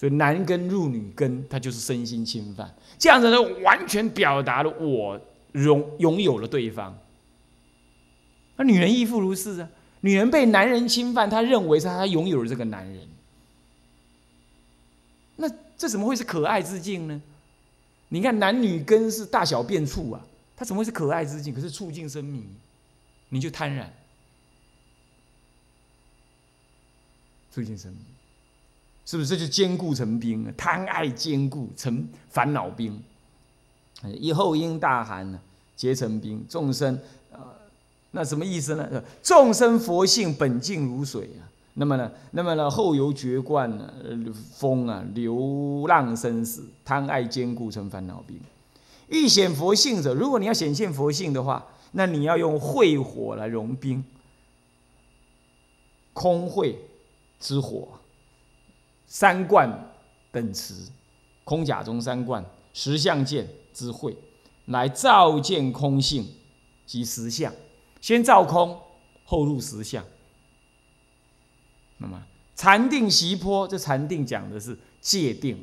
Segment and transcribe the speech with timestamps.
[0.00, 2.74] 所以男根入女根，它就是身心侵犯。
[2.98, 5.20] 这样子呢，完全表达了我
[5.52, 6.98] 拥拥有了对方。
[8.56, 9.68] 那女人亦复如是啊，
[10.00, 13.06] 女人被男人侵犯，她认为是她拥有了这个男人。
[15.36, 15.46] 那
[15.76, 17.20] 这怎么会是可爱之境呢？
[18.08, 20.26] 你看男女根是大小便处啊，
[20.56, 21.54] 它怎么会是可爱之境？
[21.54, 22.42] 可是触境生迷，
[23.28, 23.84] 你就贪婪，
[27.54, 27.98] 触境生迷，
[29.10, 29.30] 是不是？
[29.30, 30.54] 这就坚固成冰啊！
[30.56, 32.96] 贪爱坚固成烦恼冰，
[34.04, 35.40] 以后因大寒呢，
[35.74, 36.46] 结成冰。
[36.48, 36.96] 众生
[37.32, 37.40] 呃，
[38.12, 39.02] 那什么意思呢？
[39.20, 41.42] 众生佛性本净如水啊。
[41.74, 42.08] 那么呢？
[42.30, 42.70] 那么呢？
[42.70, 43.92] 后由绝冠呢？
[44.56, 48.38] 风啊，流浪生死，贪爱坚固成烦恼病。
[49.08, 54.04] 欲显佛性者，如果你要显现佛性的话，那你要用慧火来融冰。
[56.12, 56.78] 空慧
[57.40, 57.88] 之火，
[59.10, 59.68] 三观
[60.30, 60.72] 等持，
[61.42, 64.16] 空假中三观，实相见之慧，
[64.66, 66.24] 来照见空性
[66.86, 67.52] 及实相。
[68.00, 68.78] 先照空，
[69.24, 70.04] 后入实相。
[71.98, 72.22] 那么
[72.54, 75.58] 禅定习坡，这禅定讲的是戒定，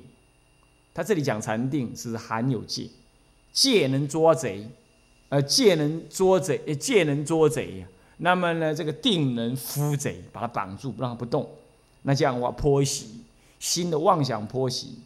[0.94, 2.90] 他这里讲禅定是含有戒，
[3.54, 4.70] 戒能捉贼，
[5.30, 7.88] 呃，戒能捉贼，戒能捉贼呀。
[8.18, 11.50] 那么呢，这个定能伏贼，把他绑住，不让他不动。
[12.02, 13.22] 那这样的话，泼洗
[13.60, 15.00] 新的妄想泼洗，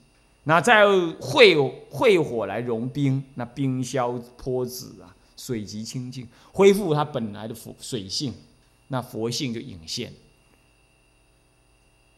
[0.43, 0.85] 那再
[1.19, 1.55] 会
[1.89, 8.33] 会火来融冰，那冰消泼子啊，水极清净，恢复它本来的佛水性，
[8.87, 10.11] 那佛性就隐现。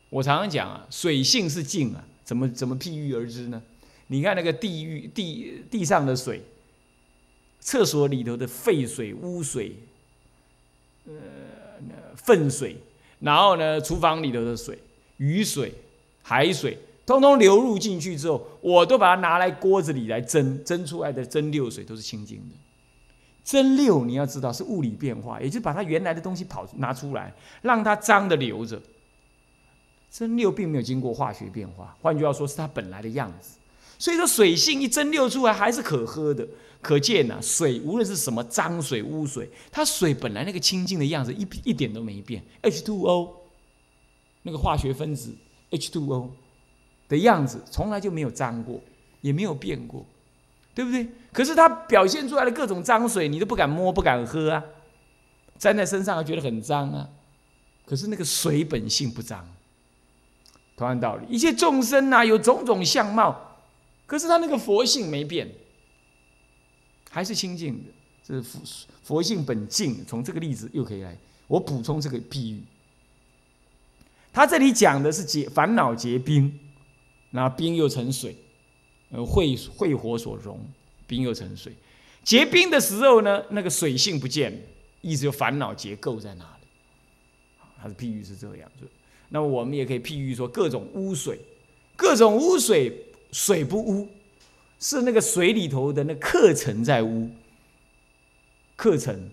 [0.09, 3.61] 我常常讲啊，水性是静啊，怎么怎么譬喻而知呢？
[4.07, 6.43] 你看那个地狱地地上的水，
[7.59, 9.75] 厕所里头的废水、污水、
[11.05, 11.13] 呃
[12.15, 12.77] 粪水，
[13.19, 14.77] 然后呢，厨房里头的水、
[15.17, 15.73] 雨水、
[16.23, 22.55] 海水，通通流入进去之后，我都把它拿来锅子里来蒸，蒸出来的蒸馏水都是清净的。
[23.43, 27.31] 蒸馏你要知道是物理变化，也就是把它原来的东西跑拿出来，
[27.61, 28.81] 让它脏的留着。
[30.09, 33.57] 蒸馏并没有经过化学变化，换句话说，是它本来的样子。
[33.99, 36.47] 所以说，水性一蒸馏出来还是可喝的。
[36.81, 42.43] 可见呐，水无论是什么脏水、污水，它水本来那个清净的样子一一点都没变。
[42.61, 43.29] H2O
[44.41, 45.33] 那个化学分子
[45.73, 46.29] H2O
[47.09, 48.79] 的样子从来就没有脏过，
[49.21, 50.05] 也没有变过，
[50.73, 51.07] 对不对？
[51.31, 54.63] 可是它表现出来的各种脏水，你都不敢摸、不敢喝啊，
[55.59, 57.09] 粘在身上觉得很脏啊。
[57.85, 59.45] 可是那个水本性不脏。
[60.75, 63.59] 同样道理，一切众生呐，有种种相貌，
[64.07, 65.47] 可是他那个佛性没变，
[67.11, 67.89] 还是清净的。
[68.23, 68.59] 这是佛
[69.03, 70.03] 佛性本净。
[70.05, 71.15] 从这个例子又可以来，
[71.47, 72.63] 我补充这个比喻。
[74.33, 76.59] 他这里讲的是结烦恼结冰，
[77.29, 78.35] 那冰又成水，
[79.11, 80.59] 呃，会会火所融，
[81.05, 81.71] 冰又成水。
[82.23, 84.59] 结冰的时候呢，那个水性不见，
[85.01, 86.67] 意思就烦恼结构在哪里？
[87.79, 88.87] 他的譬喻是这样子。
[89.29, 91.39] 那么我们也可以譬喻说，各种污水，
[91.95, 94.07] 各种污水，水不污，
[94.79, 97.29] 是那个水里头的那课程在污。
[98.75, 99.29] 课程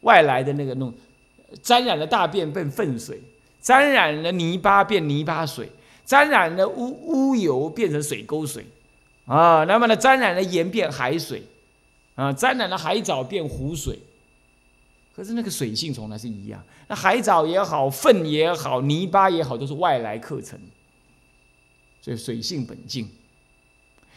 [0.00, 0.92] 外来的那个弄，
[1.62, 3.20] 沾染了大便变粪水，
[3.60, 5.70] 沾染了泥巴变泥巴水，
[6.04, 8.64] 沾染了污污油变成水沟水，
[9.26, 11.42] 啊，那么呢，沾染了盐变海水，
[12.14, 13.98] 啊，沾染了海藻变湖水。
[15.14, 20.58] 可是那个水性从来是一样，那海藻也好，粪也好，泥巴也好，都是外来课程，
[22.00, 23.06] 所以水性本净。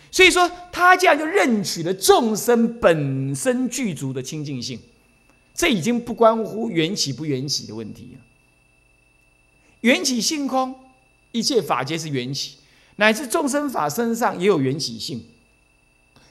[0.10, 4.80] 所以说，他这样就认取了众生本身具足的清净性，
[5.54, 8.22] 这已经不关乎缘起不缘起的问题了。
[9.84, 10.76] 缘起性空，
[11.32, 12.58] 一切法皆是缘起，
[12.98, 15.24] 乃至众生法身上也有缘起性。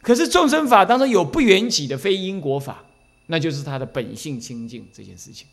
[0.02, 2.84] 可是众生法当中有不缘起的非因果法。
[3.26, 5.46] 那就是他的本性清净这件事情，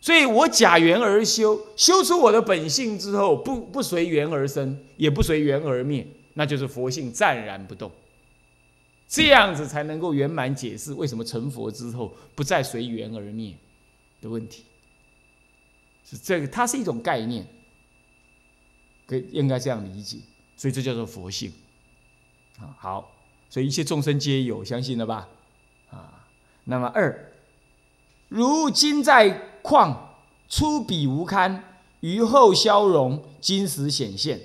[0.00, 7.90] 所以我假缘而修，修出我的本性之后，不不随缘而生，也不随缘而灭，那就是佛性暂然不动，
[9.08, 13.54] 这样子才能够圆满解释为什么成佛之后不再随缘而灭
[14.20, 14.64] 的问题。
[16.04, 17.46] 是这个，它是一种概念，
[19.06, 20.18] 可以应该这样理解，
[20.56, 21.52] 所以这叫做佛性
[22.58, 22.76] 啊。
[22.78, 23.12] 好。
[23.48, 25.28] 所以一切众生皆有，相信了吧？
[25.88, 26.26] 啊，
[26.64, 27.32] 那么二，
[28.28, 29.30] 如金在
[29.62, 30.16] 矿，
[30.48, 34.40] 出彼无堪，于后消融，金石显现，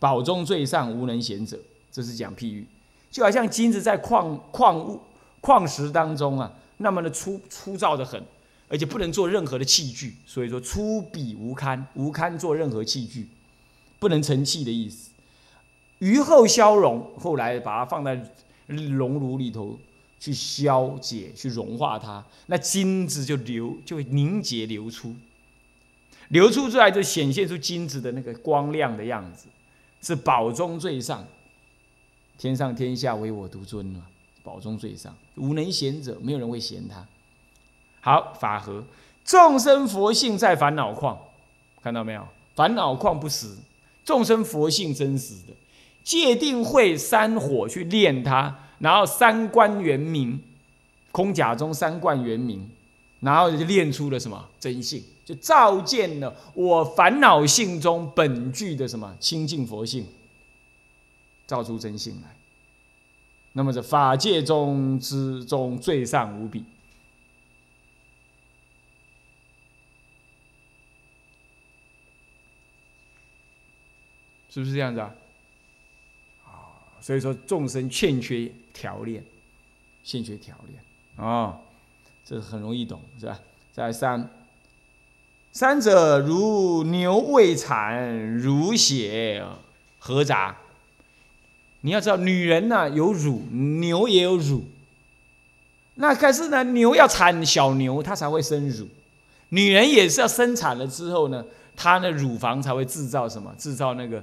[0.00, 1.58] 宝中最上，无能贤者。
[1.92, 2.66] 这是讲譬喻，
[3.08, 5.00] 就好像金子在矿矿物
[5.40, 8.20] 矿石当中啊，那么的粗粗糙的很，
[8.68, 13.28] 而且不能做任何的器具，所以说出彼无堪，无堪做任何器具，
[13.98, 15.10] 不能成器的意思。
[16.00, 18.22] 余后消融，后来把它放在
[18.66, 19.78] 熔炉里头
[20.20, 25.16] 去消解、去融化它，那金子就流就会凝结流出，
[26.28, 29.46] 流出出来就显现出金子的那个光亮的样子，
[30.02, 31.26] 是宝中最上，
[32.36, 34.00] 天上天下唯我独尊了，
[34.44, 37.04] 宝中最上，无能贤者，没有人会嫌他。
[38.00, 38.84] 好，法和
[39.24, 41.18] 众生佛性在烦恼矿，
[41.82, 42.26] 看到没有？
[42.54, 43.56] 烦恼矿不实，
[44.04, 45.54] 众生佛性真实的。
[46.02, 50.42] 界定会三火去炼它，然后三观圆明，
[51.12, 52.70] 空假中三观圆明，
[53.20, 60.06] 然后就练出了什么真性，就照见了我烦恼性中本具的什么清净佛性，
[61.46, 62.34] 照出真性来。
[63.52, 66.64] 那么这法界中之中最上无比，
[74.58, 75.14] 是不是这样子啊？
[77.00, 79.22] 所以说，众生欠缺条练，
[80.02, 81.56] 欠缺条练啊，
[82.24, 83.38] 这很容易懂，是吧？
[83.72, 84.28] 再三，
[85.52, 89.46] 三者如牛未产，乳血
[90.00, 90.56] 合杂。
[91.82, 94.64] 你要知道，女人呢有乳，牛也有乳。
[95.94, 98.86] 那可是呢，牛要产小牛，它才会生乳；
[99.50, 101.44] 女人也是要生产了之后呢，
[101.76, 103.54] 她的乳房才会制造什么？
[103.56, 104.20] 制造那个。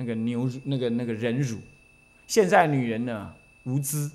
[0.00, 1.58] 那个牛那个那个人乳，
[2.26, 3.30] 现在女人呢
[3.64, 4.10] 无知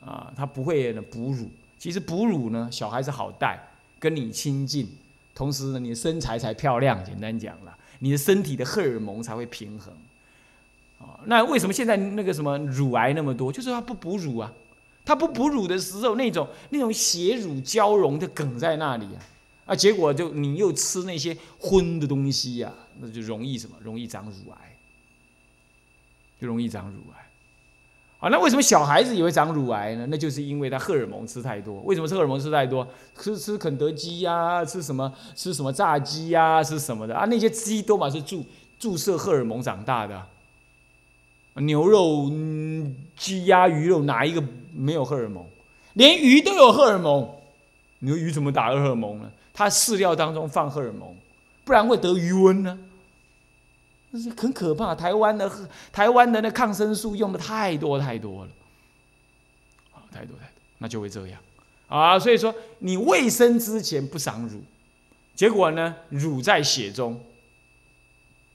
[0.00, 1.50] 啊，她不会哺乳。
[1.76, 3.60] 其实哺乳呢，小孩子好带，
[3.98, 4.88] 跟你亲近，
[5.34, 7.04] 同时呢，你的身材才漂亮。
[7.04, 9.92] 简单讲了，你的身体的荷尔蒙才会平衡。
[11.00, 13.52] 啊，那为什么现在那个什么乳癌那么多？
[13.52, 14.52] 就是他不哺乳啊，
[15.04, 19.18] 他不哺乳的时候，那种那种血乳交融的梗在那里啊，
[19.66, 23.76] 啊，结果就你又吃那些荤的东西呀，那就容易什么？
[23.82, 24.73] 容易长乳癌。
[26.40, 27.26] 就容易长乳癌，
[28.20, 30.06] 啊，那为什么小孩子也会长乳癌呢？
[30.10, 31.80] 那就是因为他荷尔蒙吃太多。
[31.82, 32.86] 为什么吃荷尔蒙吃太多？
[33.18, 37.24] 吃吃肯德基呀，吃什么吃什么炸鸡呀，吃什么的啊？
[37.26, 38.44] 那些鸡都嘛是注
[38.78, 40.22] 注射荷尔蒙长大的。
[41.56, 42.30] 牛肉、
[43.16, 44.42] 鸡鸭鱼肉哪一个
[44.72, 45.44] 没有荷尔蒙？
[45.92, 47.30] 连鱼都有荷尔蒙。
[48.00, 49.30] 你说鱼怎么打荷尔蒙呢？
[49.52, 51.14] 它饲料当中放荷尔蒙，
[51.64, 52.76] 不然会得鱼瘟呢。
[54.18, 55.50] 是很可怕，台湾的
[55.92, 58.50] 台湾的那抗生素用的太多太多了，
[60.12, 61.40] 太多太多，那就会这样，
[61.88, 64.62] 啊，所以说你未生之前不长乳，
[65.34, 67.20] 结果呢，乳在血中。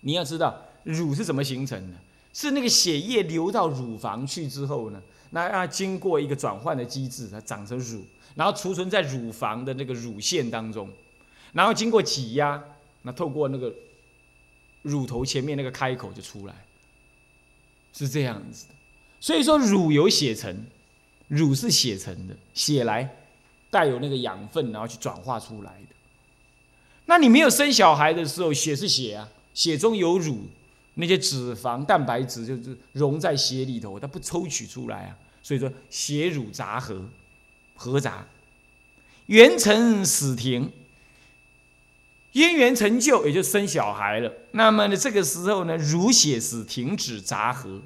[0.01, 1.97] 你要知道乳是怎么形成的，
[2.33, 5.01] 是那个血液流到乳房去之后呢，
[5.31, 10.89] 那要经过一个转换的机制，它长成乳，然后储存在乳房的那个乳腺当中，
[11.51, 12.63] 然后经过挤压，
[13.01, 13.73] 那透过那个。
[14.81, 16.65] 乳头前面那个开口就出来，
[17.93, 18.73] 是这样子的。
[19.19, 20.65] 所以说，乳有血层，
[21.27, 23.17] 乳是血层的，血来
[23.69, 25.95] 带有那个养分，然后去转化出来的。
[27.05, 30.47] 那你没有生小孩的时候，血是血啊，血中有乳，
[30.93, 35.17] 那些脂肪、蛋白质就是溶在血里头，它不抽取出来啊。
[35.43, 37.03] 所以说，血乳杂合，
[37.75, 38.27] 合杂，
[39.25, 40.71] 元成始停。
[42.31, 44.31] 因缘成就，也就生小孩了。
[44.51, 47.81] 那么呢，这个时候呢，乳血使停止杂合，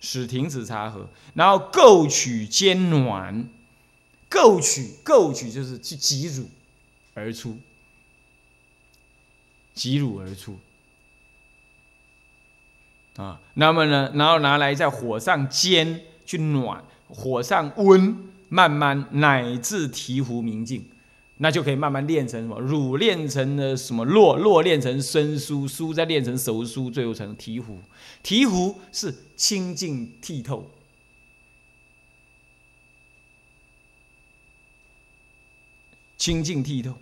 [0.00, 3.48] 使停止杂合，然后构取坚暖，
[4.28, 6.48] 构取构取就是去挤乳
[7.14, 7.58] 而出，
[9.74, 10.58] 挤乳而出
[13.16, 13.40] 啊。
[13.54, 18.16] 那么呢，然后拿来在火上煎去暖，火上温，
[18.48, 20.88] 慢慢乃至醍醐明净。
[21.38, 22.58] 那就可以慢慢练成什么？
[22.60, 24.04] 乳练成了什么？
[24.06, 27.76] 络络练成生疏，疏再练成熟疏，最后成醍醐。
[28.24, 30.70] 醍醐是清净剔透，
[36.16, 36.94] 清净剔透。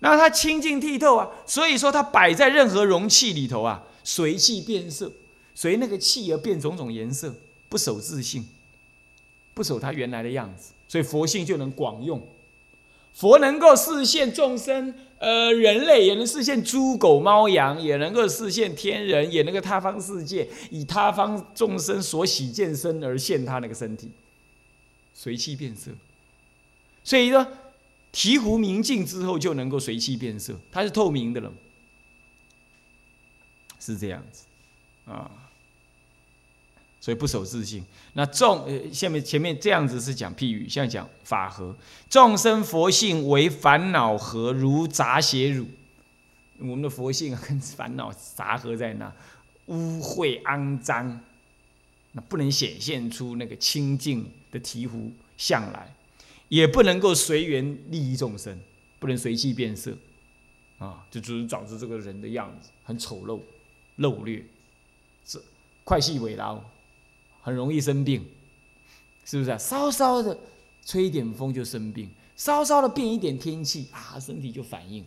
[0.00, 5.10] 那它清净剔透啊，所以说它摆在任何容器里头啊，随气变色，
[5.54, 7.34] 随那个气而变种种颜色，
[7.70, 8.46] 不守自性，
[9.54, 12.22] 不守它原来的样子，所以佛性就能广用。
[13.14, 24.10] 佛能够视现众生，呃，人类也能视现猪狗猫羊，也能够视现天人，也能够他方世界，以他方众生所喜见身而现他那个身体，
[25.14, 25.92] 随气变色。
[27.04, 27.46] 所以说，
[28.12, 31.52] 醍醐明镜之后就能够随气变色，它是透明的了，
[33.78, 34.44] 是这样子
[35.06, 35.30] 啊。
[37.04, 37.84] 所以不守自性。
[38.14, 41.76] 那众呃，下面前面这样子是讲譬喻，现在讲法和。
[42.08, 45.66] 众生佛性为烦恼合，如杂血乳。
[46.60, 49.12] 我们的佛性，跟烦恼杂合在那，
[49.66, 51.20] 污秽肮脏，
[52.12, 55.94] 那不能显现出那个清净的醍醐相来，
[56.48, 58.58] 也不能够随缘利益众生，
[58.98, 59.94] 不能随气变色，
[60.78, 63.38] 啊，就只是导致这个人的样子很丑陋、
[63.98, 64.42] 陋劣，
[65.22, 65.38] 这
[65.84, 66.58] 快细尾劳，
[67.44, 68.24] 很容易生病，
[69.26, 69.58] 是不是啊？
[69.58, 70.36] 稍稍的
[70.84, 75.04] 吹一点风就生病，稍稍的变一点天气啊，身体就反应。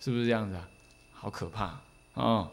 [0.00, 0.66] 是不是这样子啊？
[1.12, 1.78] 好可怕
[2.14, 2.50] 哦！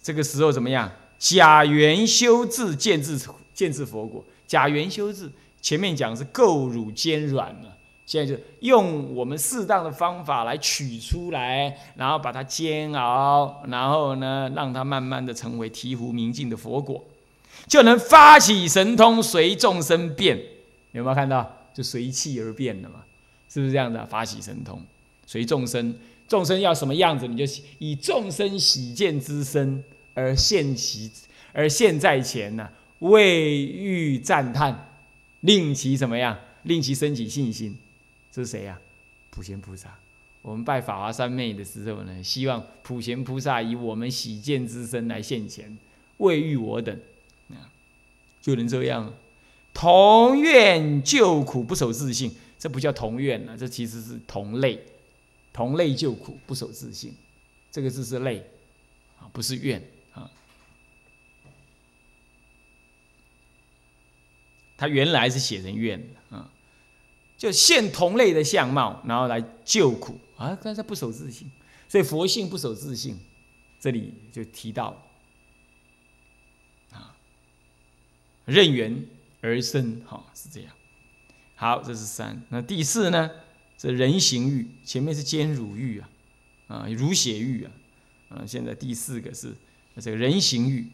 [0.00, 0.90] 这个时候怎么样？
[1.18, 3.18] 假缘修治，见智
[3.52, 4.24] 见智佛果。
[4.46, 5.28] 假缘修治，
[5.60, 17.04] 前面讲是垢乳坚软了，现在就用我们适当的方法来取出来，然后把它煎熬，然后呢，让它慢慢的成为醍醐明净的佛果，
[17.68, 20.38] 就能发起神通，随众生变。
[20.92, 21.56] 有没有看到？
[21.74, 23.04] 就随气而变了嘛？
[23.48, 24.04] 是不是这样的？
[24.06, 24.82] 发起神通，
[25.26, 25.94] 随众生。
[26.26, 29.82] 众生要什么样子，你就以众生喜见之身
[30.12, 31.10] 而现其
[31.52, 32.68] 而现在前呢？
[32.98, 34.88] 未欲赞叹，
[35.40, 36.36] 令其怎么样？
[36.64, 37.78] 令其升起信心。
[38.32, 38.78] 这是谁呀？
[39.30, 39.88] 普贤菩萨。
[40.42, 45.78] 我们拜法华三昧的时候呢，希望普贤菩萨以我们喜见之身来现前，
[46.18, 46.94] 未欲我等，
[48.48, 49.12] 就能这样。
[49.74, 54.82] 同愿救苦，不守自性，这不叫同愿了，这其实是同类。
[55.52, 57.14] 同类救苦，不守自性，
[57.70, 58.50] 这个字是类
[59.18, 59.82] 啊，不是怨
[60.14, 60.30] 啊。
[64.78, 66.50] 他原来是写成怨的啊，
[67.36, 70.56] 就现同类的相貌，然后来救苦啊。
[70.62, 71.50] 但是不守自性，
[71.86, 73.18] 所以佛性不守自性，
[73.78, 75.04] 这里就提到
[76.92, 77.14] 啊，
[78.48, 79.04] 任缘
[79.40, 80.72] 而生，哈，是这样。
[81.54, 82.42] 好，这是三。
[82.48, 83.30] 那第四呢？
[83.76, 86.08] 这人形玉，前面是坚乳玉啊，
[86.66, 87.70] 啊，乳血玉啊，
[88.28, 89.54] 啊，现在第四个是
[90.00, 90.90] 这个人形玉，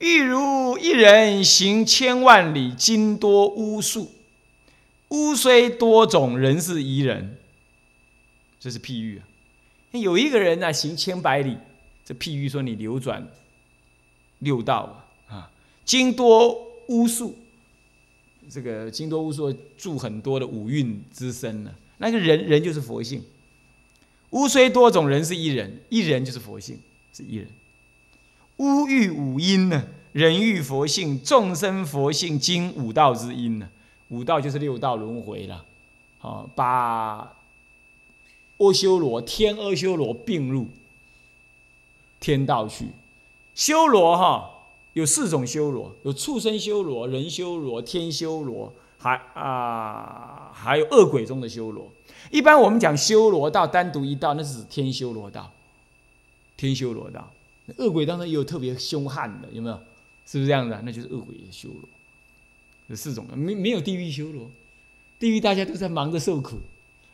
[0.00, 4.10] 玉如一人行千万里，经多巫数，
[5.10, 7.38] 巫虽多种，人是一人，
[8.58, 9.28] 这是譬喻啊。
[9.92, 11.58] 有一个人呢，行千百里，
[12.04, 13.28] 这譬喻说你流转
[14.40, 15.06] 六道，啊，
[15.84, 17.36] 经多巫术。
[18.50, 23.22] 这个经多巫术住很多的五蕴之身呢，那个人人就是佛性。
[24.30, 26.78] 巫虽多种，人是一人，一人就是佛性，
[27.12, 27.48] 是一人。
[28.58, 33.68] 巫欲五阴呢，人欲佛性，众生佛性经五道之音呢，
[34.08, 35.64] 五道就是六道轮回了。
[36.18, 37.34] 好，把
[38.58, 40.68] 阿修罗天阿修罗并入
[42.20, 42.88] 天道去，
[43.54, 44.51] 修罗哈。
[44.94, 51.90] 有四种修罗，有畜生修罗、人修罗、天修罗，还啊还有恶鬼中的修罗。
[52.30, 55.50] 一般我们讲修罗道，单独一道，那是指天修罗道。
[56.56, 57.32] 天修罗道，
[57.78, 59.74] 恶鬼当中也有特别凶悍的，有没有？
[60.26, 60.80] 是不是这样的？
[60.84, 61.88] 那就是恶鬼的修罗。
[62.88, 64.50] 有四种，没没有地狱修罗，
[65.18, 66.58] 地狱大家都在忙着受苦，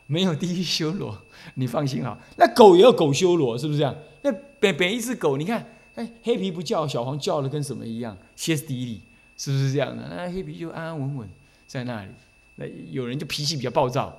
[0.05, 1.17] 没有地狱修罗，
[1.55, 2.19] 你放心啊。
[2.37, 3.95] 那狗也有狗修罗，是不是这样？
[4.21, 5.78] 那本本一只狗，你看。
[5.95, 9.01] 哎，黑皮不叫，小黄叫的跟什么一样，歇斯底里，
[9.37, 10.07] 是不是这样的？
[10.09, 11.29] 那黑皮就安安稳稳
[11.67, 12.09] 在那里。
[12.55, 14.15] 那有人就脾气比较暴躁，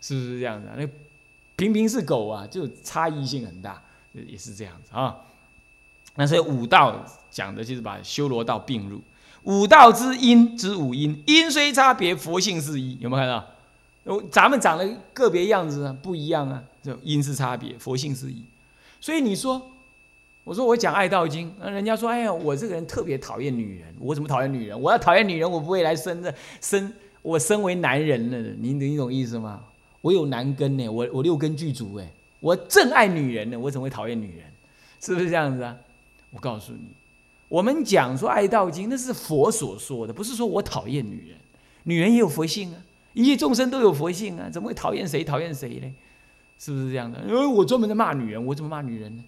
[0.00, 0.70] 是不是这样的？
[0.76, 0.86] 那
[1.56, 5.16] 平平是狗啊，就差异性很大，也是这样子啊。
[6.16, 9.00] 那所以五道讲的就是把修罗道并入
[9.44, 12.98] 五道之因之五因，因虽差别，佛性是一。
[13.00, 14.22] 有没有看到？
[14.30, 18.42] 咱们长得个别样子不一样啊，就因是差别，佛性是一。
[19.00, 19.70] 所以你说。
[20.44, 23.88] 我说我讲爱道经，那人家说，哎呀，我这个人特别讨厌女人。
[23.98, 24.78] 我怎么讨厌女人？
[24.78, 26.92] 我要讨厌女人，我不会来生的生。
[27.22, 29.64] 我身为男人了，你你懂意思吗？
[30.02, 32.06] 我有男根呢，我我六根具足哎，
[32.40, 34.44] 我正爱女人呢，我怎么会讨厌女人？
[35.00, 35.74] 是不是这样子啊？
[36.30, 36.88] 我告诉你，
[37.48, 41.38] 我们讲说爱道经，那是佛所说的，不是说我讨厌女人。
[41.84, 42.84] 女人也有佛性啊，
[43.14, 45.90] 一切众生都有佛性啊，怎么会讨厌谁讨厌谁呢？
[46.58, 47.22] 是不是这样的？
[47.26, 49.24] 因为我专门在骂女人，我怎么骂女人呢？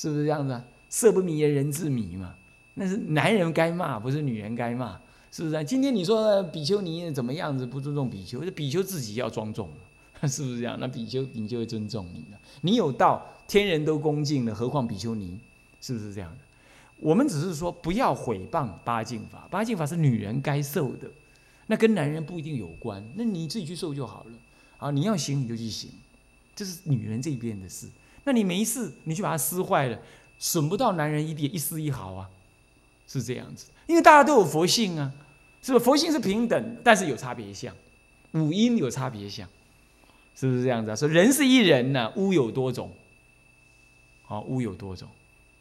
[0.00, 0.64] 是不是这样子啊？
[0.88, 2.34] 色不迷也人自迷嘛。
[2.72, 4.98] 那是男人该骂，不是女人该骂，
[5.30, 5.62] 是不是啊？
[5.62, 8.42] 今天你说比丘尼怎么样子不尊重比丘？
[8.42, 9.68] 这比丘自己要庄重，
[10.26, 10.78] 是不是这样？
[10.80, 12.40] 那比丘你就会尊重你了。
[12.62, 15.38] 你有道，天人都恭敬了，何况比丘尼？
[15.82, 16.38] 是不是这样的？
[16.96, 21.10] 我们只是说不要毁谤八敬法，八敬法是女人该受的，
[21.66, 23.04] 那跟男人不一定有关。
[23.16, 24.32] 那你自己去受就好了。
[24.78, 25.90] 啊，你要行你就去行，
[26.56, 27.86] 这是女人这边的事。
[28.24, 29.98] 那你没事，你去把它撕坏了，
[30.38, 32.28] 损不到男人一点一丝一毫啊，
[33.08, 33.66] 是这样子。
[33.86, 35.12] 因为大家都有佛性啊，
[35.62, 35.84] 是不是？
[35.84, 37.74] 佛性是平等，但是有差别相，
[38.32, 39.48] 五阴有差别相，
[40.36, 40.96] 是不是这样子啊？
[40.96, 42.92] 说人是一人呢，巫有多种，
[44.22, 45.08] 好，巫有多种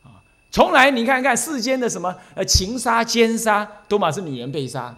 [0.03, 0.21] 啊。
[0.51, 4.95] 从来你看看世间的什么呃情杀、奸杀，都嘛是女人被杀，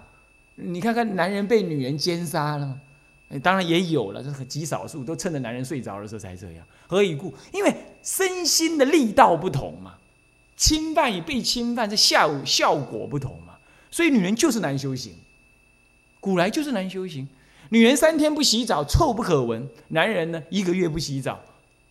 [0.56, 2.82] 你看看男人被女人奸杀了吗？
[3.40, 6.66] 当然也有了，这很极少数，都趁着男人睡着的时候才这样。
[6.88, 7.34] 何以故？
[7.54, 7.74] 因为
[8.04, 9.96] 身心的力道不同嘛。
[10.58, 13.58] 侵犯与被侵犯，这效效果不同嘛，
[13.90, 15.16] 所以女人就是难修行，
[16.20, 17.28] 古来就是难修行。
[17.70, 21.40] 女人三天不洗澡，臭不可闻；男人呢，一个月不洗澡，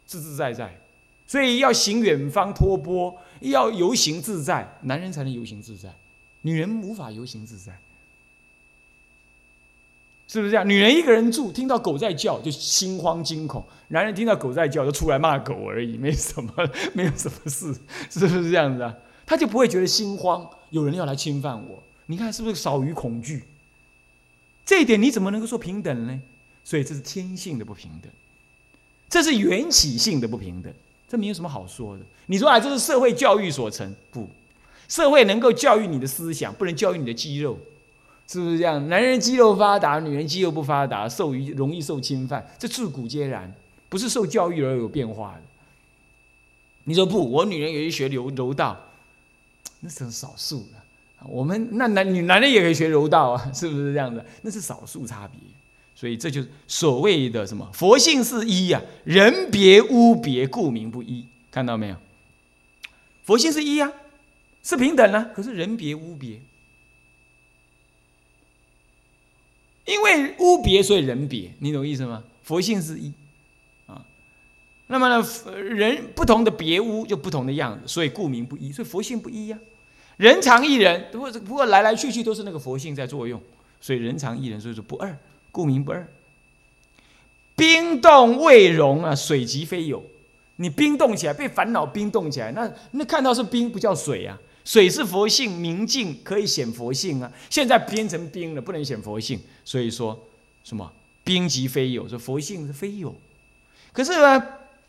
[0.07, 0.79] 自自在在。
[1.27, 5.93] 所以要行远方托钵，要游行自在，男人才能游行自在，
[6.43, 7.77] 女人无法游行自在。
[10.31, 10.69] 是不是这样？
[10.69, 16.53] 女人一个人住，听到狗在叫就心慌惊恐；男人听到狗在叫就出来骂狗而已，没什么，
[16.93, 17.75] 没有什么事，
[18.09, 18.95] 是不是这样子啊？
[19.27, 21.83] 他就不会觉得心慌，有人要来侵犯我。
[22.07, 23.43] 你看是不是少于恐惧？
[24.65, 26.21] 这一点你怎么能够说平等呢？
[26.63, 28.09] 所以这是天性的不平等，
[29.09, 30.73] 这是缘起性的不平等，
[31.09, 32.05] 这没有什么好说的。
[32.27, 33.93] 你说啊，这是社会教育所成？
[34.13, 34.29] 不，
[34.87, 37.59] 社会能够教育你的思想，不能教育你的肌肉。
[38.31, 38.89] 是不是这样？
[38.89, 43.53] 男人肌肉发达，女人肌肉不发达，受于容易受侵犯，这自古皆然，
[43.89, 45.43] 不是受教育而有变化的。
[46.85, 48.79] 你说不，我女人也可以学柔柔道，
[49.81, 51.27] 那是少数的。
[51.27, 54.25] 我们那男女男人也可以学柔道啊，是不是这样的？
[54.43, 55.41] 那是少数差别。
[55.97, 61.27] 所以这就是所谓的什么佛性是一呀，人别屋别，故名不一。
[61.51, 61.97] 看到没有？
[63.25, 63.93] 佛性是一呀，
[64.63, 66.41] 是平等啊，可是人别屋别。
[69.91, 72.23] 因为屋别，所以人别，你懂意思吗？
[72.45, 73.13] 佛性是一，
[73.87, 74.01] 啊，
[74.87, 75.27] 那么呢，
[75.59, 79.59] 人不同的别屋就不同的样子，所以故名不一，所以佛性不一呀。
[80.17, 83.41] 人常一人，不过不过来来去去都是那个佛性在作用，
[83.81, 85.17] 所以人常一人，所以说不二，
[85.51, 86.07] 故名不二。
[87.57, 90.05] 冰冻未融啊，水即非有。
[90.57, 94.39] 你冰冻起来，被烦恼冰冻起来，那那看到是冰，不叫水啊。
[94.71, 97.33] 水是佛性，明镜可以显佛性啊。
[97.51, 100.29] 现在变成冰了，不能显佛性，所以说
[100.63, 100.93] 什么
[101.25, 103.13] 冰即非有，说佛性是非有。
[103.93, 104.41] 可是呢，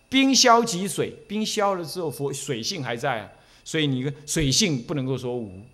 [0.07, 3.31] 冰消即水，冰消了之后，佛水性还在啊。
[3.63, 5.65] 所以你个水性不能够说无，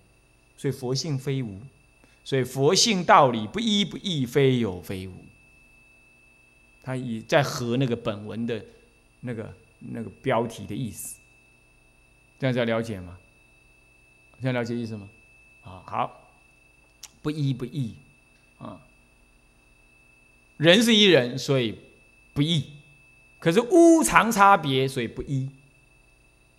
[0.56, 1.60] 所以佛性非无，
[2.24, 5.12] 所以佛性道理不一不异，非有非无。
[6.82, 8.64] 他以在合那个本文的
[9.20, 11.18] 那个那个标题的意思，
[12.40, 13.18] 这样才了解吗？
[14.42, 15.10] 这样了解意思吗？
[15.64, 16.30] 啊，好，
[17.22, 17.96] 不一不异，
[18.58, 18.80] 啊，
[20.58, 21.78] 人是一人，所以
[22.34, 22.66] 不异，
[23.40, 25.50] 可是物常差别，所以不一，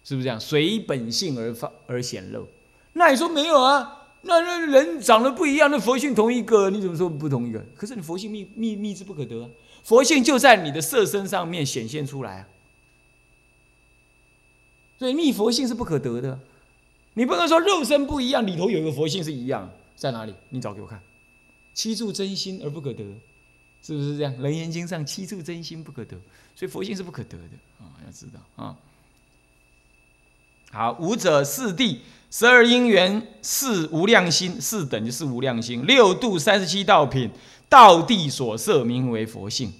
[0.04, 0.38] 是不是这样？
[0.38, 2.48] 随本性而发而显露。
[2.94, 4.08] 那你说没有啊？
[4.22, 7.64] 那那人长得不一样，那佛性同一个，你怎么说不同一个？
[7.76, 9.48] 可是你佛性密密密之不可得，
[9.84, 12.48] 佛性就在你的色身上面显现出来啊，
[14.98, 16.40] 所以密佛性是不可得的。
[17.18, 20.32] 你不能说肉身不一样，里头有一个佛性是一样，在哪里？
[20.50, 21.02] 你找给我看。
[21.74, 23.02] 七处真心而不可得，
[23.82, 24.32] 是不是这样？
[24.40, 26.16] 《楞严经》上七处真心不可得，
[26.54, 27.44] 所以佛性是不可得的
[27.80, 28.76] 啊，要知道啊。
[30.70, 31.98] 好，五者四谛，
[32.30, 37.28] 十二因缘，四无量心，四等就是无量心，六度三十七道品，
[37.68, 39.72] 道地所摄，名为佛性。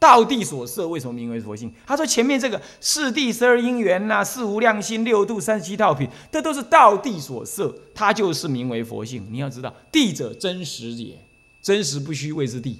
[0.00, 1.72] 道地所摄，为什么名为佛性？
[1.84, 9.26] 他说前面这个四谛、十二因缘呐，四无量心、六度、三十七道品，这都是道地所摄，它就是名为佛性。
[9.28, 11.18] 你要知道，地者真实也，
[11.60, 12.78] 真实不虚谓之地，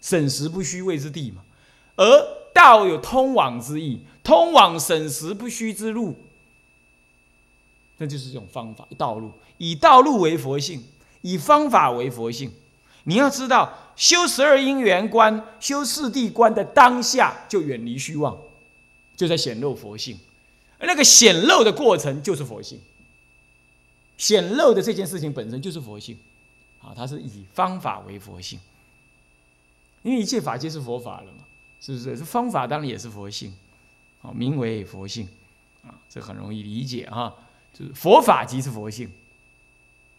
[0.00, 1.42] 审实不虚谓之地嘛。
[1.94, 2.04] 而
[2.52, 6.16] 道有通往之意，通往审实不虚之路，
[7.98, 10.82] 那就是这种方法，道路以道路为佛性，
[11.20, 12.50] 以方法为佛性。
[13.04, 13.72] 你要知道。
[13.96, 18.38] 修十二因缘观，修四谛观的当下，就远离虚妄，
[19.16, 20.18] 就在显露佛性。
[20.78, 22.78] 而那个显露的过程，就是佛性。
[24.18, 26.18] 显露的这件事情本身就是佛性，
[26.80, 28.60] 啊，它是以方法为佛性。
[30.02, 31.44] 因为一切法皆是佛法了嘛，
[31.80, 32.16] 是不是？
[32.16, 33.54] 这方法当然也是佛性，
[34.22, 35.26] 啊，名为佛性，
[35.82, 37.34] 啊，这很容易理解啊，
[37.72, 39.10] 就是佛法即是佛性。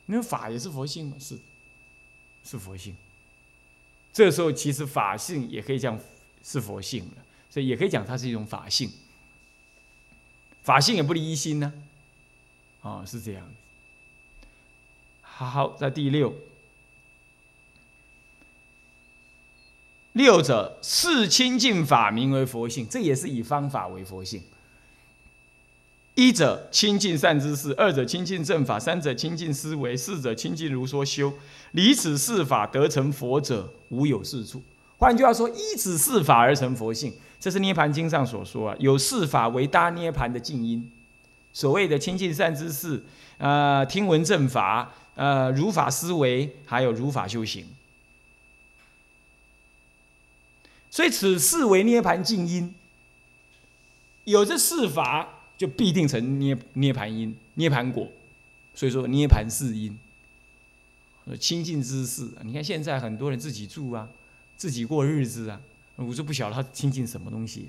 [0.07, 1.37] 因为法也是佛性嘛，是，
[2.43, 2.95] 是佛性。
[4.17, 5.95] 这时候其实法性也可以讲
[6.43, 8.89] 是佛性了，所以也可以讲它是一种法性。
[10.63, 11.71] 法性也不离一心呢，
[12.81, 13.53] 啊，是这样子。
[15.21, 16.33] 好，在第六，
[20.13, 24.41] 六者是清净法名为佛性，这也是以方法为佛性。
[26.17, 31.31] 一者亲近善知识，二者亲近正法，三者亲近思维，四者亲近如说修。
[31.73, 34.63] 离此四法得成佛者，无有是处。
[34.97, 38.75] 换句话说，依此四法而成佛性，这是《涅盘经》上所说啊。
[38.79, 40.91] 有四法为大涅盘的静音。
[41.53, 43.03] 所谓的亲近善知识，
[43.37, 47.67] 呃，听闻正法，呃，如法思维，还有如法修行。
[50.89, 52.73] 所以此四为涅盘静音。
[54.23, 55.35] 有这四法。
[55.57, 58.07] 就必定成涅涅盘因涅盘果，
[58.75, 59.97] 所以说涅盘是因。
[61.37, 64.07] 清净之事，你看现在很多人自己住啊，
[64.55, 65.59] 自己过日子啊，
[65.97, 67.67] 我就不晓得他亲近什么东西，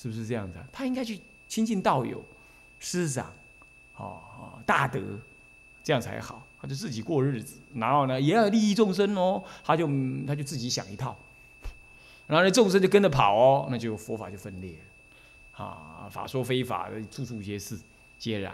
[0.00, 0.66] 是不是这样的？
[0.72, 2.24] 他应该去亲近道友、
[2.80, 3.30] 师长，
[3.98, 5.02] 哦大德，
[5.82, 6.46] 这样才好。
[6.62, 9.86] 他就自己过日子，然后呢也要利益众生哦，他就
[10.26, 11.14] 他就自己想一套，
[12.26, 14.78] 然后呢众生就跟着跑哦，那就佛法就分裂了。
[15.56, 17.78] 啊，法说非法的，处处皆是，
[18.18, 18.52] 皆然，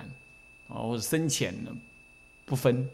[0.69, 1.75] 啊，或者深浅呢
[2.45, 2.87] 不分，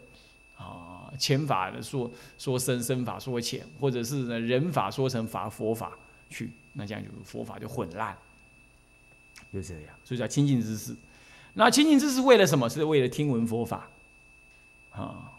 [0.55, 5.91] 啊，浅法的说说深，深法说浅，或者是呢人法说成法佛法
[6.29, 8.17] 去，那这样就佛法就混乱，
[9.51, 10.95] 就这样，所以叫清净之事。
[11.55, 12.69] 那清净之事为了什么？
[12.69, 13.89] 是为了听闻佛法，
[14.91, 15.33] 啊，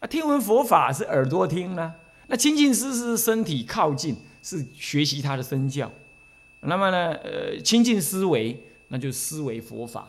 [0.00, 1.94] 那听闻佛法是耳朵听呢，
[2.28, 5.90] 那清净之是身体靠近，是学习他的身教。
[6.64, 8.56] 那么呢，呃，亲近思维，
[8.88, 10.08] 那就思维佛法，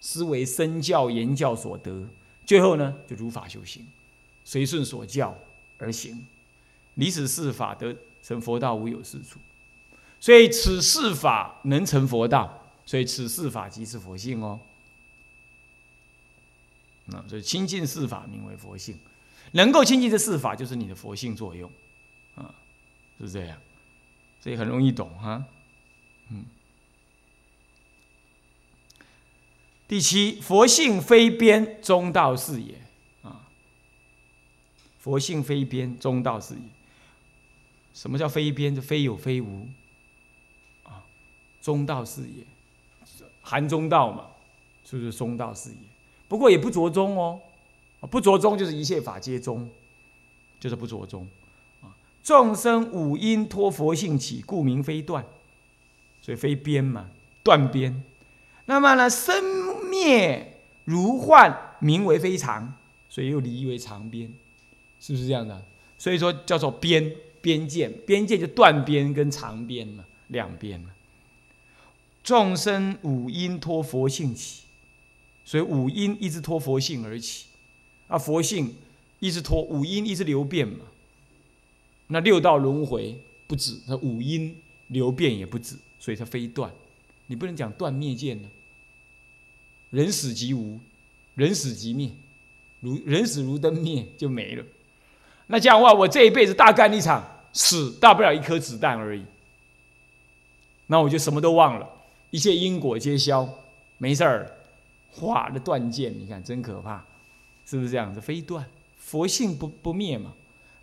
[0.00, 2.06] 思维身教言教所得，
[2.46, 3.84] 最后呢，就如法修行，
[4.44, 5.36] 随顺所教
[5.78, 6.24] 而行，
[6.94, 9.40] 离此四法得成佛道，无有是处。
[10.20, 14.60] 所以此四法能成佛道，所以此四法即是佛性哦。
[17.06, 18.96] 那所以亲近四法名为佛性，
[19.52, 21.68] 能够亲近这四法，就是你的佛性作用，
[22.36, 22.54] 啊，
[23.18, 23.58] 是这样，
[24.40, 25.44] 所以很容易懂哈。
[26.30, 26.44] 嗯，
[29.88, 32.74] 第七，佛性非边，中道是也。
[33.22, 33.48] 啊，
[34.98, 36.60] 佛性非边，中道是也。
[37.92, 38.74] 什么叫非边？
[38.74, 39.68] 就非有非无。
[40.84, 41.02] 啊，
[41.60, 42.44] 中道是也，
[43.42, 44.28] 含中道嘛，
[44.84, 45.76] 就是中道是也。
[46.28, 47.40] 不过也不着中哦，
[48.08, 49.68] 不着中就是一切法皆中，
[50.60, 51.28] 就是不着中。
[51.82, 51.90] 啊，
[52.22, 55.26] 众生五因托佛性起，故名非断。
[56.20, 57.08] 所以非边嘛，
[57.42, 58.02] 断边。
[58.66, 62.74] 那么呢，生灭如幻，名为非常，
[63.08, 64.32] 所以又离为常边，
[65.00, 65.64] 是不是这样的？
[65.98, 70.90] 所以说叫做边边界，边界就断边跟长边嘛，两边嘛。
[72.22, 74.64] 众生五因托佛性起，
[75.44, 77.46] 所以五因一直托佛性而起，
[78.08, 78.74] 啊，佛性
[79.18, 80.84] 一直托五因一直流变嘛。
[82.08, 84.56] 那六道轮回不止，那五因
[84.88, 85.76] 流变也不止。
[86.00, 86.72] 所以它非断，
[87.28, 88.48] 你不能讲断灭见呢。
[89.90, 90.80] 人死即无，
[91.34, 92.10] 人死即灭，
[92.80, 94.64] 如人死如灯灭就没了。
[95.46, 99.24] 那这样的话，我这一辈子大干一场，死大不了一颗子弹而已。
[100.86, 101.88] 那我就什么都忘了，
[102.30, 103.48] 一切因果皆消，
[103.98, 104.56] 没事儿。
[105.12, 107.04] 哗，那断剑，你看真可怕，
[107.66, 108.20] 是不是这样子？
[108.20, 108.64] 非断，
[108.96, 110.32] 佛性不不灭嘛。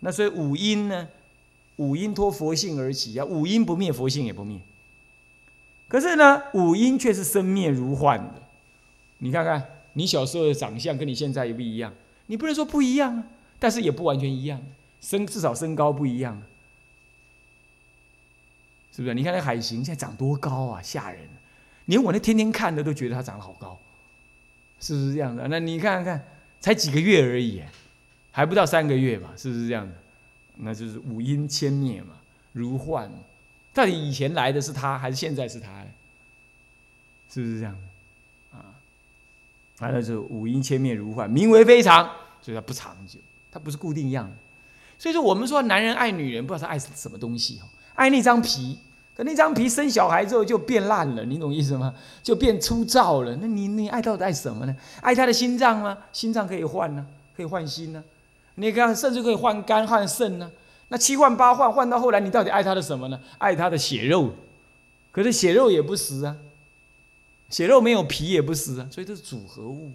[0.00, 1.08] 那所以五因呢？
[1.76, 4.60] 五因托佛性而起啊，五因不灭，佛性也不灭。
[5.88, 8.42] 可是呢，五阴却是生灭如幻的。
[9.18, 11.92] 你看看，你小时候的长相跟你现在也不一样。
[12.26, 13.24] 你不能说不一样啊，
[13.58, 14.60] 但是也不完全一样。
[15.00, 16.42] 身至少身高不一样，
[18.92, 19.14] 是不是？
[19.14, 21.20] 你看那海行现在长多高啊，吓人！
[21.86, 23.78] 连我那天天看的都觉得他长得好高，
[24.80, 25.48] 是不是这样的？
[25.48, 26.22] 那你看看，
[26.60, 27.62] 才几个月而已，
[28.30, 29.32] 还不到三个月吧？
[29.36, 29.94] 是不是这样的？
[30.56, 32.14] 那就是五阴千灭嘛，
[32.52, 33.10] 如幻。
[33.78, 35.68] 到底以前来的是他，还是现在是他？
[37.32, 38.58] 是不是这样的？
[38.58, 38.74] 啊，
[39.78, 42.10] 完了就五阴千面如幻，名为非常，
[42.42, 43.20] 所以它不长久，
[43.52, 44.28] 它不是固定样。
[44.98, 48.80] 所以说，我们说男人爱女人，不知道他爱什么东西哦，爱那张皮，
[49.16, 51.94] 可那张皮生小孩之后就变烂了，你懂意思吗？
[52.20, 53.36] 就变粗糙了。
[53.40, 54.74] 那你你爱到底爱什么呢？
[55.00, 55.96] 爱他的心脏吗？
[56.12, 58.02] 心脏可以换呢，可以换心呢。
[58.56, 60.50] 你看，甚至可以换肝换肾呢。
[60.88, 63.20] 那七换八换换到后来，你到底爱他的什么呢？
[63.38, 64.34] 爱他的血肉，
[65.12, 66.36] 可是血肉也不死啊，
[67.50, 69.92] 血肉没有皮也不死啊，所以都是组合物，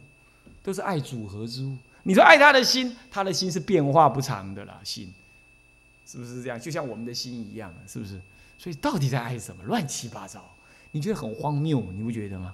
[0.62, 1.75] 都是爱组合之物。
[2.03, 5.12] 你说爱他的心，他的心是变化不长的啦，心
[6.06, 6.60] 是不是这样？
[6.60, 8.19] 就像我们的心一样，是不是？
[8.60, 9.63] 所以到底在爱什么？
[9.63, 10.43] 乱七八糟，
[10.91, 12.53] 你觉得很荒谬，你不觉得吗？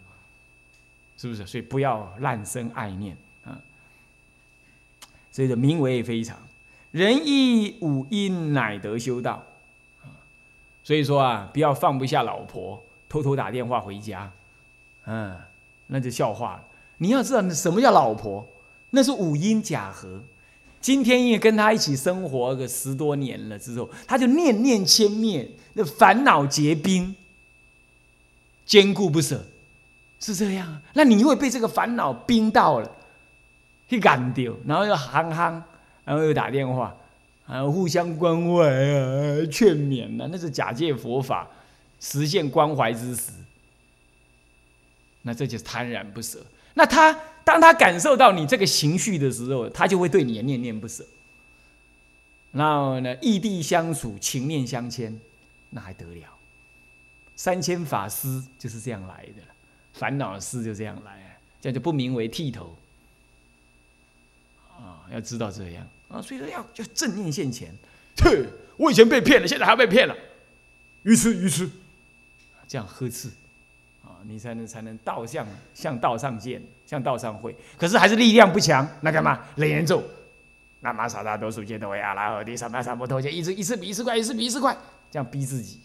[1.17, 1.45] 是不是？
[1.45, 3.59] 所以不要滥生爱念啊。
[5.31, 6.37] 所以的名为非常。
[6.91, 9.43] 人亦五因乃得修道，
[10.83, 14.31] 所以说啊，不要放不下老婆，偷偷打电话回家，
[15.05, 15.35] 嗯，
[15.87, 16.63] 那就笑话了。
[16.97, 18.47] 你要知道什么叫老婆，
[18.89, 20.21] 那是五阴假合。
[20.81, 27.15] 今天因为跟他一起生活个十多年了之后，他就念念千灭，那烦恼结冰，
[28.65, 29.45] 坚固不舍，
[30.19, 30.81] 是这样啊？
[30.93, 32.89] 那你会被这个烦恼冰到了，
[33.89, 35.63] 去干掉，然后又憨憨，
[36.09, 36.97] 然后又打电话，
[37.45, 41.47] 啊，互相关怀啊，劝勉啊，那是假借佛法
[41.99, 43.31] 实现关怀之时。
[45.21, 46.43] 那这就是贪然不舍。
[46.73, 51.05] 那他当他感受到你这个情绪的时候，他就会对你念念不舍。
[52.53, 55.15] 然后呢，异地相处，情念相牵，
[55.69, 56.27] 那还得了？
[57.35, 59.43] 三千法师就是这样来的，
[59.93, 62.75] 烦恼师就这样来，这样就不名为剃头。
[64.79, 67.73] 啊，要知道这样啊，所以说要要正念现前。
[68.17, 68.45] 哼，
[68.77, 70.15] 我以前被骗了，现在还被骗了，
[71.03, 71.69] 愚痴愚痴，
[72.67, 73.29] 这样呵斥。
[74.03, 77.55] 啊你才能才能道向向道上见，向道上会。
[77.77, 79.39] 可是还是力量不强，那干嘛？
[79.55, 80.03] 连咒，
[80.81, 84.75] 那玛萨大多数见多维阿拉和第三巴三摩头见，一次一次比一次快，一次比一次快，
[85.11, 85.79] 这样逼自己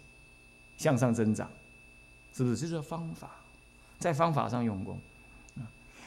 [0.76, 1.48] 向上增长，
[2.36, 2.56] 是不是？
[2.56, 3.30] 这是方法，
[3.98, 4.98] 在方法上用功。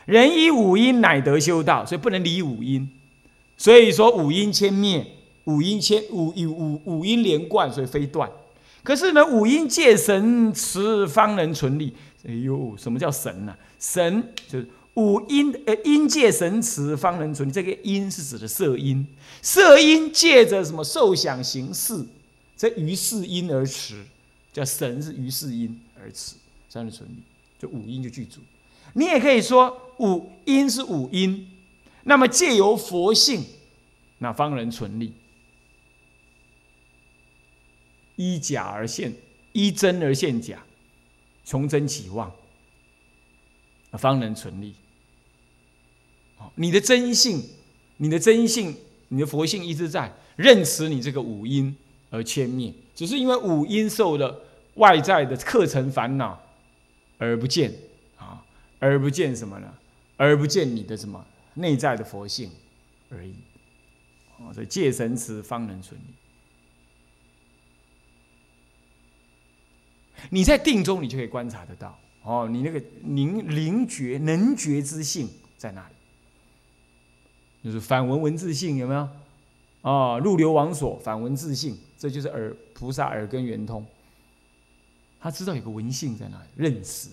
[0.06, 2.90] 人以五音乃得修道，所以不能离五阴。
[3.58, 5.06] 所以说五音千灭，
[5.46, 8.30] 五音千五五五音连贯，所以非断。
[8.84, 11.94] 可是呢，五音借神持方能存立。
[12.26, 13.56] 哎呦，什么叫神呢？
[13.80, 17.52] 神就是五音，呃，音借神持方能存。
[17.52, 19.06] 这个音是指的色音，
[19.42, 22.06] 色音借着什么受想行识，
[22.56, 24.04] 这于是阴而持，
[24.54, 26.36] 叫神是于是阴而持，
[26.70, 27.16] 才能存立。
[27.60, 28.40] 就五音就具足。
[28.94, 31.48] 你也可以说五音是五音，
[32.08, 33.44] 那么借由佛性，
[34.20, 35.14] 那方能存立。
[38.16, 39.14] 依假而现，
[39.52, 40.64] 依真而现假。
[41.44, 42.34] 从真起妄，
[43.92, 44.74] 方能存立。
[46.56, 47.44] 你的真性，
[47.98, 48.74] 你的真性，
[49.10, 51.76] 你的佛性一直在认识你这个五阴
[52.10, 54.44] 而千灭，只是因为五阴受了
[54.76, 56.42] 外在的课程烦恼
[57.18, 57.74] 而不见
[58.18, 58.46] 啊，
[58.80, 59.74] 而不见什么呢？
[60.16, 61.26] 而不见你的什么
[61.58, 62.50] 内在的佛性
[63.10, 63.36] 而已。
[64.40, 66.06] 哦，所以戒神持方能存立。
[70.30, 75.96] 你在定中，你就可以观察得到哦，你那个灵灵觉能觉之性在哪里？
[77.64, 79.10] 就是反闻文字性有没有？
[79.82, 83.86] 哦，入流王所反闻自性，这就是耳菩萨耳根圆通，
[85.20, 87.10] 他知道有个闻性在哪里，认识，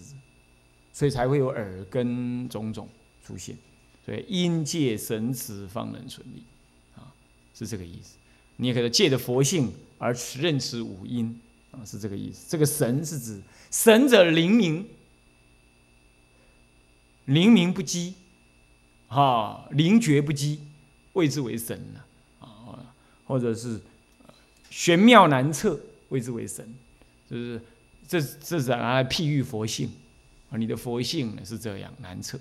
[0.93, 2.89] 所以才会有耳根种种
[3.23, 3.57] 出现。
[4.05, 6.43] 所以因戒神持方能存立，
[6.95, 7.15] 啊，
[7.55, 8.17] 是这个意思。
[8.57, 11.41] 你也可以借着佛性而认识五阴。
[11.71, 12.47] 啊，是这个意思。
[12.49, 14.87] 这个神是指神者灵明，
[17.25, 18.13] 灵明不羁，
[19.09, 20.59] 哈，灵觉不羁，
[21.15, 22.07] 谓之为神了。
[22.47, 23.81] 啊，或者是
[24.71, 26.73] 玄妙难测，谓之为神。
[27.29, 27.61] 就是
[28.07, 29.91] 这这是拿来譬喻佛性
[30.51, 32.39] 啊，你的佛性呢是这样难测。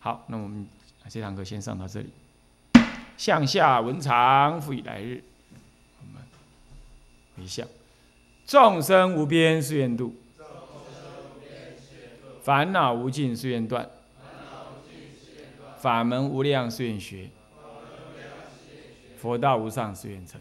[0.00, 0.66] 好，那我们
[1.08, 2.10] 这堂课先上到这里。
[3.16, 5.22] 向下文长，复以来日。
[6.00, 6.22] 我们
[7.36, 7.66] 回向。
[8.46, 10.14] 众生无边誓愿度，
[12.42, 13.90] 烦恼无尽誓愿断，
[15.78, 17.28] 法门无量誓愿学，
[19.18, 20.40] 佛道无上誓愿成。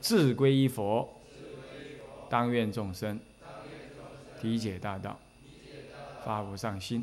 [0.00, 1.08] 志归一佛，
[2.30, 3.20] 当愿众生
[4.40, 5.20] 体解大道，
[6.24, 7.02] 发无上心；